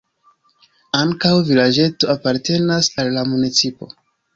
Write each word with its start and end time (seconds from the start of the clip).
Ankaŭ 1.01 1.35
vilaĝeto 1.51 2.13
apartenas 2.17 2.95
al 3.01 3.17
la 3.19 3.31
municipo. 3.37 3.97